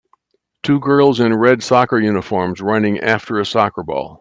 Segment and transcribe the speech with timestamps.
[0.63, 4.19] Two girls in red soccer uniforms running after a soccer ball.